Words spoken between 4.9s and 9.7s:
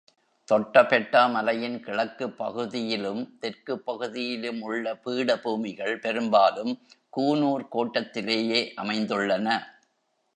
பீடபூமிகள் பெரும்பாலும் கூனூர் கோட்டத்திலேயே அமைந்துள்ளன.